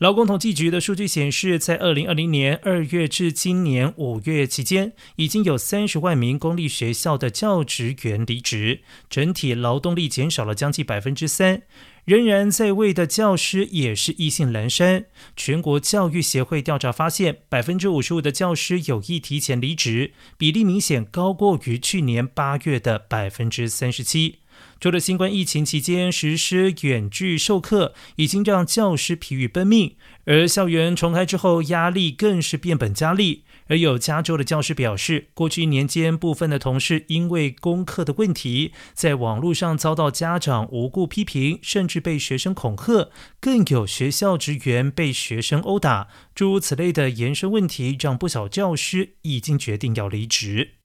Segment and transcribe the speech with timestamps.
[0.00, 11.60] 劳工统计局的数据显示，在二零二零年二月至今年五月期间，已经有三十万名公立学校的教职员离职，整体劳动力减少了将近百分之三。
[12.06, 15.04] 仍然在位的教师也是意兴阑珊。
[15.36, 24.39] 全国教育协会调查发现，百分之五十五的教师有意提前离职，比例明显高过于去年八月的百分之三十七。
[24.80, 33.44] 除了新冠疫情期间实施远距授课，已经让教师疲于奔命，而校园重开之后，压力更是变本加厉。
[33.68, 50.79] 而有加州的教师表示，过去一年间，部分的同事因为功课的问题，在网络上遭到家长无故批评，甚至被学生恐吓，更有学校职员被学生殴打，诸如此类的延伸问题，让不少教师已经决定要离职。